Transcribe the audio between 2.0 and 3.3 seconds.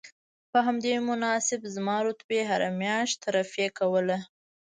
رتبې هره میاشت